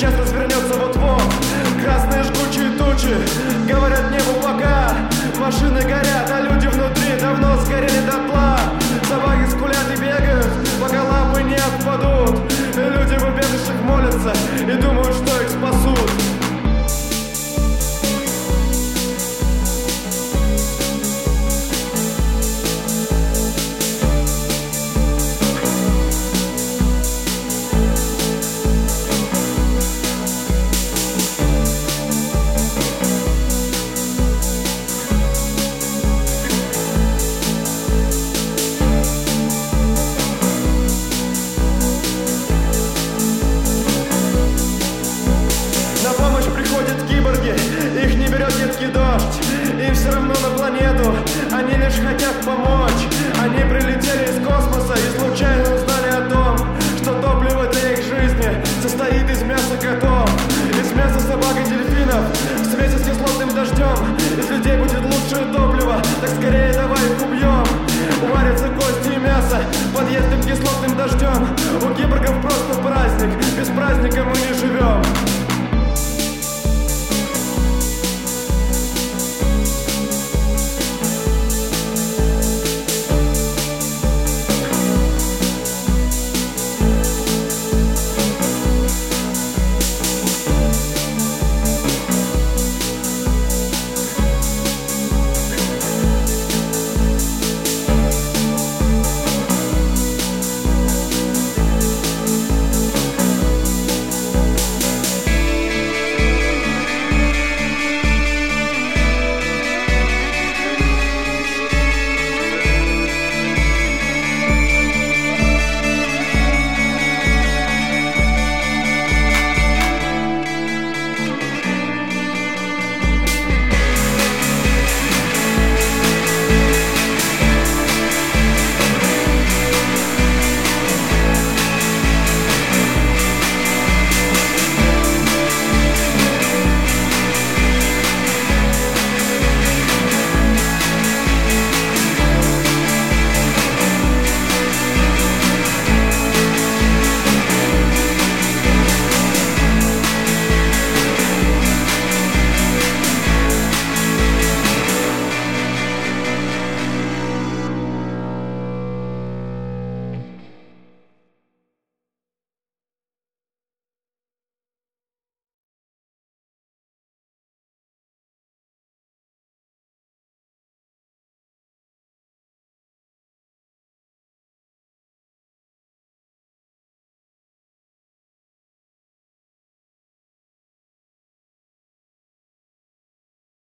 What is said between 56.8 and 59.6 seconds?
Что топливо для их жизни состоит из